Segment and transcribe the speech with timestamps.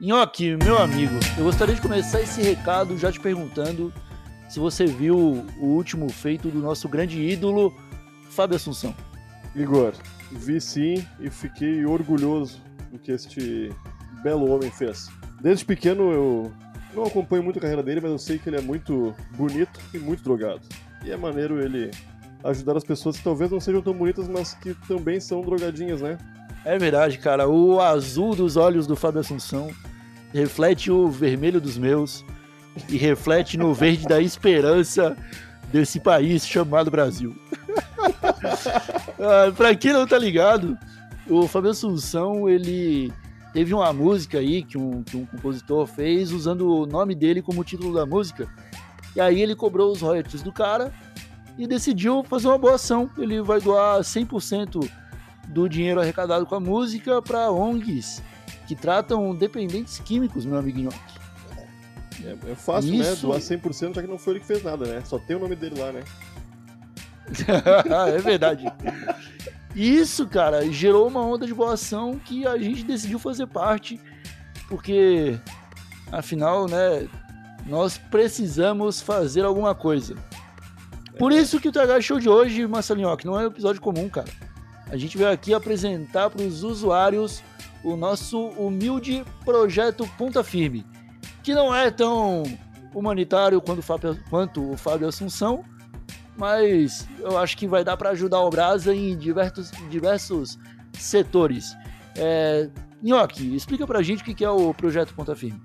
[0.00, 3.92] Nhoque, meu amigo, eu gostaria de começar esse recado já te perguntando
[4.48, 7.70] se você viu o último feito do nosso grande ídolo,
[8.30, 8.94] Fábio Assunção.
[9.54, 9.92] Igor,
[10.32, 13.70] vi sim e fiquei orgulhoso do que este
[14.22, 15.10] belo homem fez.
[15.38, 16.52] Desde pequeno eu
[16.94, 19.98] não acompanho muito a carreira dele, mas eu sei que ele é muito bonito e
[19.98, 20.62] muito drogado.
[21.04, 21.90] E é maneiro ele
[22.42, 26.16] ajudar as pessoas que talvez não sejam tão bonitas, mas que também são drogadinhas, né?
[26.64, 27.46] É verdade, cara.
[27.46, 29.70] O azul dos olhos do Fábio Assunção
[30.32, 32.24] reflete o vermelho dos meus
[32.88, 35.16] e reflete no verde da esperança
[35.72, 37.36] desse país chamado Brasil.
[39.18, 40.78] ah, pra quem não tá ligado,
[41.28, 43.12] o Fábio Assunção, ele
[43.52, 47.64] teve uma música aí que um, que um compositor fez usando o nome dele como
[47.64, 48.48] título da música.
[49.14, 50.92] E aí ele cobrou os royalties do cara
[51.58, 53.10] e decidiu fazer uma boa ação.
[53.18, 54.88] Ele vai doar 100%
[55.48, 58.22] do dinheiro arrecadado com a música para ONGs
[58.70, 60.90] que tratam dependentes químicos, meu amiguinho.
[62.24, 62.98] É, é fácil, né?
[62.98, 63.26] Isso...
[63.26, 63.32] né?
[63.32, 65.02] Doar 100%, já que não foi ele que fez nada, né?
[65.04, 66.02] Só tem o nome dele lá, né?
[68.14, 68.66] é verdade.
[69.74, 74.00] Isso, cara, gerou uma onda de boa ação que a gente decidiu fazer parte,
[74.68, 75.36] porque,
[76.12, 77.08] afinal, né,
[77.66, 80.14] nós precisamos fazer alguma coisa.
[81.18, 84.08] Por isso que o TH Show de hoje, Marcelinho, que não é um episódio comum,
[84.08, 84.30] cara.
[84.86, 87.42] A gente veio aqui apresentar para os usuários
[87.82, 90.86] o nosso humilde projeto Ponta Firme,
[91.42, 92.42] que não é tão
[92.94, 95.64] humanitário quanto o Fábio, quanto o Fábio Assunção,
[96.36, 100.58] mas eu acho que vai dar para ajudar o Brasa em diversos, diversos
[100.94, 101.76] setores.
[102.16, 102.68] É,
[103.02, 105.60] Nhoque, explica pra gente o que é o projeto Ponta Firme.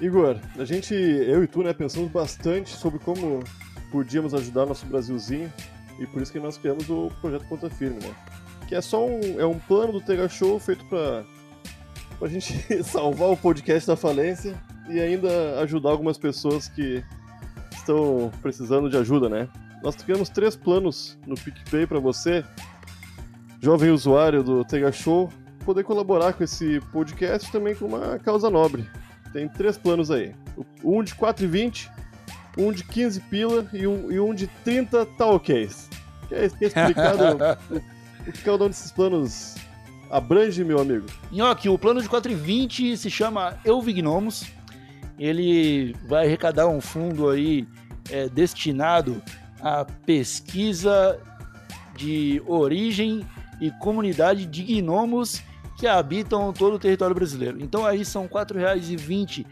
[0.00, 3.40] Igor, a gente, eu e tu, né, pensamos bastante sobre como
[3.90, 5.52] podíamos ajudar nosso Brasilzinho
[5.98, 8.14] e por isso que nós criamos o projeto Ponta Firme, né?
[8.66, 11.24] Que é só um, é um plano do Tega Show feito para
[12.24, 12.52] a gente
[12.84, 14.54] salvar o podcast da falência
[14.88, 17.02] e ainda ajudar algumas pessoas que
[17.72, 19.48] estão precisando de ajuda, né?
[19.82, 22.44] Nós criamos três planos no PicPay para você,
[23.60, 25.28] jovem usuário do Tega Show,
[25.64, 28.88] poder colaborar com esse podcast também com uma causa nobre.
[29.32, 30.34] Tem três planos aí.
[30.84, 31.88] Um de 4,20,
[32.58, 35.88] um de 15 pila e um, e um de 30 talks.
[36.28, 37.38] Que é, que é explicado
[38.26, 39.56] o que cada um desses planos
[40.12, 41.06] abrange, meu amigo?
[41.32, 44.44] Nhoque, o plano de 4,20 se chama Eu Vignomos.
[45.18, 47.66] Ele vai arrecadar um fundo aí
[48.10, 49.22] é, destinado
[49.60, 51.18] à pesquisa
[51.96, 53.26] de origem
[53.60, 55.42] e comunidade de gnomos
[55.78, 57.58] que habitam todo o território brasileiro.
[57.60, 59.46] Então aí são R$ 4,20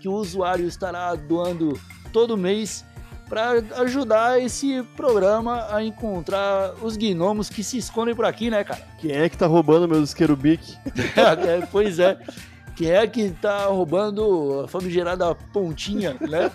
[0.00, 1.78] que o usuário estará doando
[2.12, 2.84] todo mês
[3.28, 8.86] para ajudar esse programa a encontrar os gnomos que se escondem por aqui, né, cara?
[8.98, 10.76] Quem é que tá roubando meus esquerubique?
[11.16, 12.18] é, pois é.
[12.76, 16.50] Quem é que tá roubando a famigerada pontinha, né?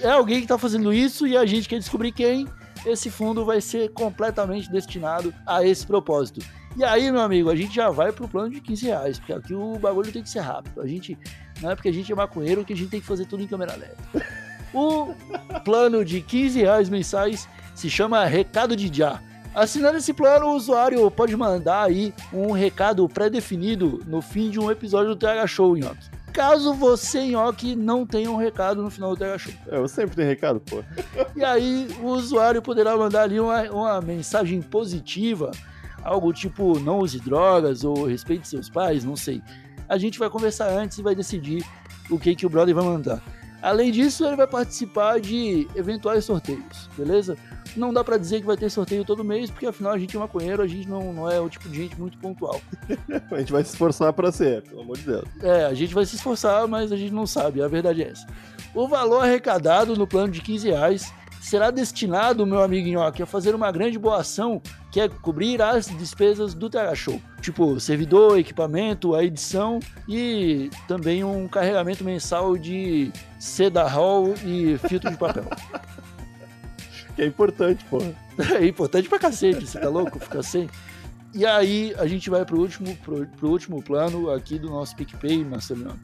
[0.00, 2.46] É alguém que tá fazendo isso e a gente quer descobrir quem.
[2.84, 6.40] Esse fundo vai ser completamente destinado a esse propósito.
[6.76, 9.54] E aí, meu amigo, a gente já vai pro plano de 15 reais, porque aqui
[9.54, 10.82] o bagulho tem que ser rápido.
[10.82, 11.18] A gente,
[11.62, 13.46] não é porque a gente é maconheiro que a gente tem que fazer tudo em
[13.46, 14.25] câmera lenta.
[14.72, 15.14] O
[15.64, 19.20] plano de 15 reais mensais se chama Recado de Já.
[19.54, 24.70] Assinando esse plano, o usuário pode mandar aí um recado pré-definido no fim de um
[24.70, 26.10] episódio do TH Show, Nhoque.
[26.30, 29.52] Caso você, Nhoque, não tenha um recado no final do TH Show.
[29.68, 30.84] É, eu sempre tenho recado, pô.
[31.34, 35.50] E aí, o usuário poderá mandar ali uma, uma mensagem positiva,
[36.02, 39.42] algo tipo não use drogas ou respeite seus pais, não sei.
[39.88, 41.64] A gente vai conversar antes e vai decidir
[42.10, 43.22] o que, que o brother vai mandar.
[43.62, 47.36] Além disso, ele vai participar de eventuais sorteios, beleza?
[47.76, 50.20] Não dá para dizer que vai ter sorteio todo mês, porque afinal a gente é
[50.20, 52.60] maconheiro, a gente não, não é o tipo de gente muito pontual.
[53.30, 55.24] a gente vai se esforçar para ser, pelo amor de Deus.
[55.42, 58.26] É, a gente vai se esforçar, mas a gente não sabe, a verdade é essa.
[58.74, 61.12] O valor arrecadado no plano de 15 reais
[61.46, 64.60] será destinado, meu amigo Nhoque, a fazer uma grande boa ação,
[64.90, 67.22] que é cobrir as despesas do TH Show.
[67.40, 69.78] Tipo, servidor, equipamento, a edição
[70.08, 75.44] e também um carregamento mensal de seda roll e filtro de papel.
[77.14, 77.98] que é importante, pô.
[78.60, 80.18] É importante pra cacete, você tá louco?
[80.18, 80.68] Ficar sem.
[81.32, 85.44] E aí a gente vai pro último, pro, pro último plano aqui do nosso PicPay,
[85.44, 85.96] Marcelo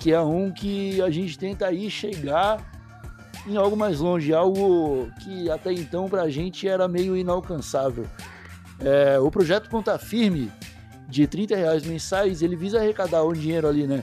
[0.00, 2.75] que é um que a gente tenta aí chegar
[3.46, 8.06] em algo mais longe, algo que até então para a gente era meio inalcançável.
[8.80, 10.50] É, o projeto Ponta Firme,
[11.08, 14.02] de 30 reais mensais, ele visa arrecadar um dinheiro ali, né?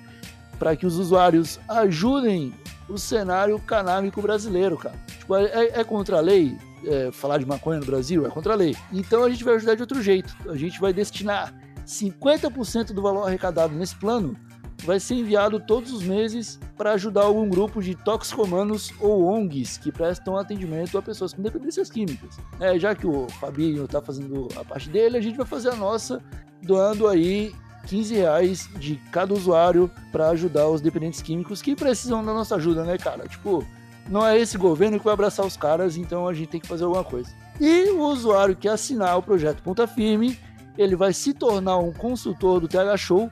[0.57, 2.54] Para que os usuários ajudem
[2.88, 4.95] o cenário canábico brasileiro, cara.
[5.07, 8.25] Tipo, é, é contra a lei é, falar de maconha no Brasil?
[8.25, 8.75] É contra a lei.
[8.92, 10.36] Então a gente vai ajudar de outro jeito.
[10.50, 11.54] A gente vai destinar
[11.86, 14.36] 50% do valor arrecadado nesse plano
[14.83, 19.91] vai ser enviado todos os meses para ajudar algum grupo de toxicomanos ou ONGs que
[19.91, 22.38] prestam atendimento a pessoas com dependências químicas.
[22.59, 25.75] É, já que o Fabinho está fazendo a parte dele, a gente vai fazer a
[25.75, 26.21] nossa,
[26.62, 27.53] doando aí
[27.88, 32.83] 15 reais de cada usuário para ajudar os dependentes químicos que precisam da nossa ajuda,
[32.83, 33.27] né, cara?
[33.27, 33.65] Tipo,
[34.09, 36.83] não é esse governo que vai abraçar os caras, então a gente tem que fazer
[36.83, 37.30] alguma coisa.
[37.59, 40.38] E o usuário que assinar o projeto Ponta Firme,
[40.77, 43.30] ele vai se tornar um consultor do TH Show,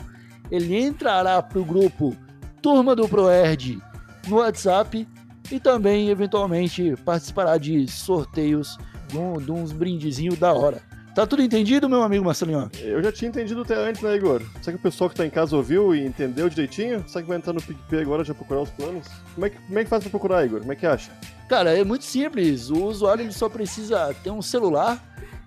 [0.51, 2.15] ele entrará para o grupo
[2.61, 3.81] Turma do ProErd
[4.27, 5.07] no WhatsApp
[5.51, 8.77] e também, eventualmente, participará de sorteios
[9.07, 10.81] de, um, de uns brindezinhos da hora.
[11.15, 12.69] Tá tudo entendido, meu amigo Marcelinho?
[12.79, 14.41] Eu já tinha entendido até antes, né, Igor?
[14.61, 17.03] Será que o pessoal que tá em casa ouviu e entendeu direitinho?
[17.05, 19.07] Será que vai entrar no PicPay agora já procurar os planos?
[19.33, 20.61] Como é que, como é que faz pra procurar, Igor?
[20.61, 21.11] Como é que acha?
[21.49, 22.69] Cara, é muito simples.
[22.69, 25.03] O usuário ele só precisa ter um celular,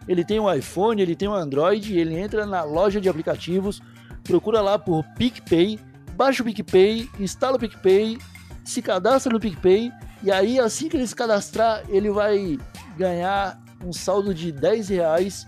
[0.06, 3.80] ele tem um iPhone, ele tem um Android, ele entra na loja de aplicativos,
[4.24, 5.78] procura lá por PicPay,
[6.16, 8.18] baixa o PicPay, instala o PicPay,
[8.64, 9.92] se cadastra no PicPay
[10.22, 12.58] e aí assim que ele se cadastrar, ele vai
[12.96, 15.46] ganhar um saldo de 10 reais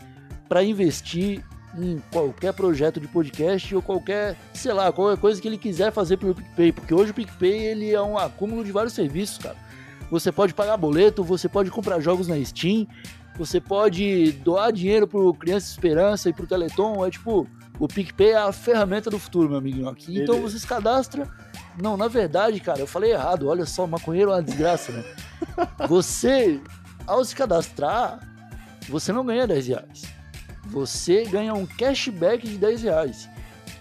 [0.48, 1.42] para investir
[1.78, 6.16] em qualquer projeto de podcast ou qualquer, sei lá, qualquer coisa que ele quiser fazer
[6.16, 9.56] pelo PicPay, porque hoje o PicPay ele é um acúmulo de vários serviços, cara.
[10.10, 12.86] Você pode pagar boleto, você pode comprar jogos na Steam,
[13.36, 17.46] você pode doar dinheiro pro Criança Esperança e pro Teleton, é tipo,
[17.78, 20.18] o PicPay é a ferramenta do futuro, meu amiguinho aqui.
[20.18, 21.28] Então você se cadastra.
[21.80, 23.48] Não, na verdade, cara, eu falei errado.
[23.48, 25.04] Olha só, maconheiro é uma desgraça, né?
[25.86, 26.58] Você,
[27.06, 28.18] ao se cadastrar,
[28.88, 30.16] você não ganha 10 reais
[30.66, 33.28] você ganha um cashback de 10 reais.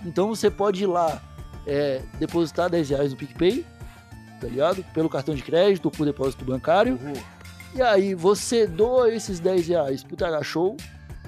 [0.05, 1.21] Então você pode ir lá
[1.65, 3.65] é, depositar 10 reais no PicPay,
[4.39, 4.83] tá ligado?
[4.93, 6.99] Pelo cartão de crédito ou por depósito bancário.
[7.01, 7.13] Uhum.
[7.73, 10.77] E aí você doa esses 10 reais pro TH Show,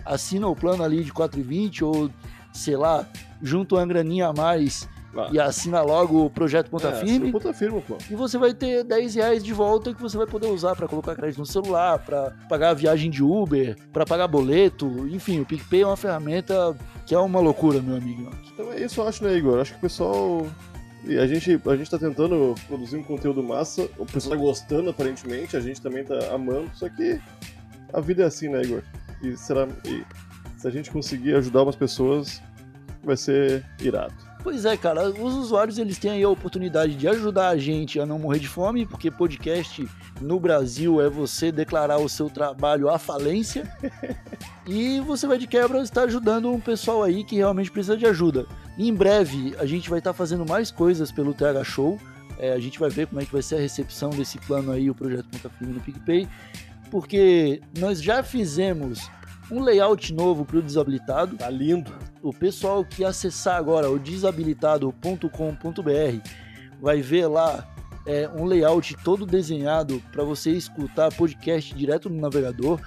[0.06, 2.10] assina o plano ali de 4,20 ou,
[2.58, 3.06] sei lá,
[3.42, 5.30] junta uma graninha a mais ah.
[5.32, 7.32] e assina logo o projeto Ponta é, Firme.
[7.32, 7.98] Ponta Firme, pô.
[8.10, 11.16] E você vai ter 10 reais de volta que você vai poder usar para colocar
[11.16, 15.08] crédito no celular, para pagar a viagem de Uber, para pagar boleto.
[15.08, 16.76] Enfim, o PicPay é uma ferramenta
[17.06, 18.30] que é uma loucura, meu amigo.
[18.54, 19.60] Então é isso, eu acho, né, Igor?
[19.60, 20.46] Acho que o pessoal
[21.08, 24.90] e a gente, a gente tá tentando produzir um conteúdo massa, o pessoal tá gostando
[24.90, 27.20] aparentemente, a gente também tá amando, só que
[27.94, 28.84] a vida é assim, né, Igor?
[29.24, 30.04] E, será, e
[30.58, 32.42] se a gente conseguir ajudar umas pessoas,
[33.08, 34.14] vai ser irado.
[34.44, 38.06] Pois é, cara, os usuários eles têm aí a oportunidade de ajudar a gente a
[38.06, 39.86] não morrer de fome, porque podcast
[40.22, 43.70] no Brasil é você declarar o seu trabalho à falência.
[44.66, 48.46] e você vai de quebra estar ajudando um pessoal aí que realmente precisa de ajuda.
[48.78, 52.00] em breve a gente vai estar fazendo mais coisas pelo TH Show.
[52.40, 54.90] É, a gente vai ver como é que vai ser a recepção desse plano aí,
[54.90, 56.28] o projeto Ponta Firme no PicPay,
[56.92, 59.10] porque nós já fizemos
[59.52, 61.38] um layout novo para o desabilitado.
[61.38, 61.92] Tá lindo.
[62.22, 66.30] O pessoal que acessar agora o desabilitado.com.br
[66.82, 67.68] vai ver lá
[68.06, 72.80] é, um layout todo desenhado para você escutar podcast direto no navegador.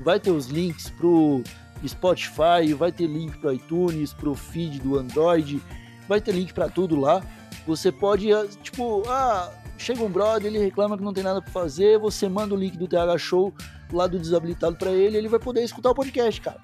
[0.00, 1.42] Vai ter os links pro
[1.86, 5.62] Spotify, vai ter link para iTunes, pro feed do Android,
[6.08, 7.22] vai ter link para tudo lá.
[7.66, 8.28] Você pode,
[8.62, 12.54] tipo, ah, chega um brother, ele reclama que não tem nada para fazer, você manda
[12.54, 13.54] o link do TH Show
[13.92, 16.60] lá do desabilitado para ele, ele vai poder escutar o podcast, cara.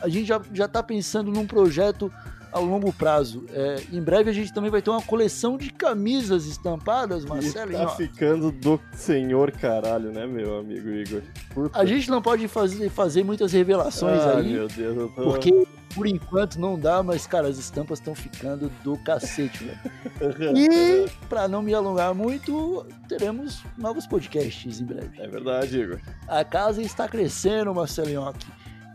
[0.00, 2.12] A gente já, já tá pensando num projeto
[2.52, 3.44] a longo prazo.
[3.52, 7.72] É, em breve a gente também vai ter uma coleção de camisas estampadas, Marcelo.
[7.72, 11.22] Tá ficando do senhor caralho, né, meu amigo Igor?
[11.54, 11.78] Puta.
[11.78, 14.52] A gente não pode fazer, fazer muitas revelações ah, aí.
[14.52, 15.22] Meu Deus, eu tô...
[15.22, 20.56] Porque por enquanto não dá, mas, cara, as estampas estão ficando do cacete, velho.
[20.56, 25.20] e, pra não me alongar muito, teremos novos podcasts em breve.
[25.20, 25.98] É verdade, Igor.
[26.26, 28.22] A casa está crescendo, Marcelinho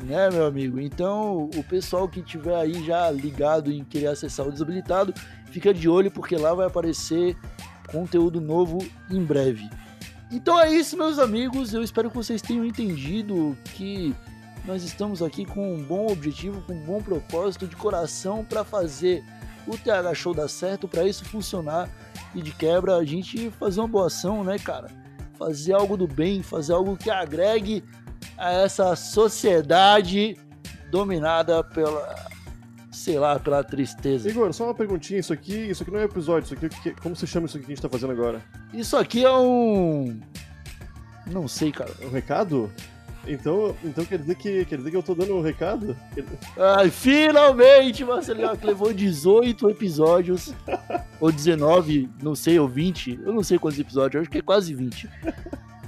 [0.03, 0.79] né, meu amigo?
[0.79, 5.13] Então, o pessoal que tiver aí já ligado em querer acessar o desabilitado,
[5.45, 7.37] fica de olho porque lá vai aparecer
[7.91, 8.79] conteúdo novo
[9.09, 9.69] em breve.
[10.31, 11.73] Então é isso, meus amigos.
[11.73, 14.15] Eu espero que vocês tenham entendido que
[14.65, 19.23] nós estamos aqui com um bom objetivo, com um bom propósito de coração para fazer
[19.67, 21.89] o TH Show dar certo, para isso funcionar
[22.33, 24.89] e de quebra a gente fazer uma boa ação, né, cara?
[25.37, 27.83] Fazer algo do bem, fazer algo que agregue
[28.37, 30.37] a essa sociedade
[30.89, 32.15] dominada pela,
[32.91, 34.29] sei lá, pela tristeza.
[34.29, 37.25] Igor, só uma perguntinha, isso aqui, isso aqui não é episódio, isso aqui, como você
[37.25, 38.41] chama isso aqui que a gente tá fazendo agora?
[38.73, 40.19] Isso aqui é um...
[41.25, 41.91] Não sei, cara.
[42.01, 42.69] Um recado?
[43.25, 45.95] Então, então quer dizer que quer dizer que eu tô dando um recado?
[46.57, 50.53] Ai, finalmente, Marcelinho, que levou 18 episódios,
[51.21, 54.73] ou 19, não sei, ou 20, eu não sei quantos episódios, acho que é quase
[54.73, 55.09] 20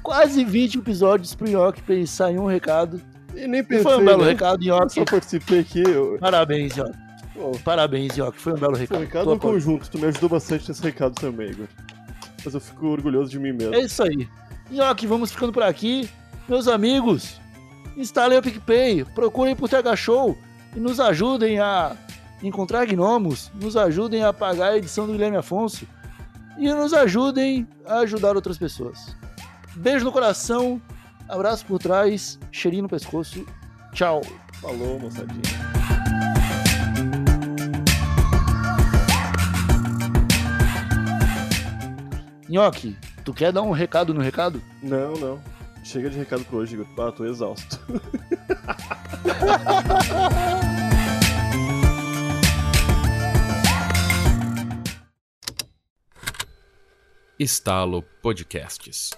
[0.06, 3.02] quase 20 episódios pro Nhoque pensar em um recado.
[3.36, 4.32] E nem pensei, Foi um belo né?
[4.32, 4.94] recado, Nhoque.
[4.94, 5.82] Só participei aqui.
[5.82, 6.18] Eu...
[6.20, 7.06] Parabéns, Nhoque.
[7.66, 8.40] Parabéns, Ioki.
[8.40, 8.88] Foi um belo recado.
[8.88, 9.90] Foi um recado no conjunto.
[9.90, 11.68] Tu me ajudou bastante nesse recado também, Igor.
[12.44, 13.76] Mas eu fico orgulhoso de mim mesmo.
[13.76, 14.28] É isso aí.
[14.72, 16.10] Ioki, vamos ficando por aqui.
[16.48, 17.42] Meus amigos,
[17.98, 20.38] instalem o PicPay, procurem por TH Show
[20.76, 21.96] e nos ajudem a
[22.42, 25.88] encontrar gnomos, nos ajudem a pagar a edição do Guilherme Afonso
[26.58, 29.16] e nos ajudem a ajudar outras pessoas.
[29.76, 30.82] Beijo no coração,
[31.28, 33.46] abraço por trás, cheirinho no pescoço.
[33.92, 34.22] Tchau.
[34.62, 35.42] Falou, moçadinha.
[42.48, 44.62] Nhoque, tu quer dar um recado no recado?
[44.82, 45.42] Não, não.
[45.84, 46.88] Chega de recado por hoje, Igor.
[46.98, 47.80] Ah, tô exausto.
[57.38, 59.12] Estalo Podcasts.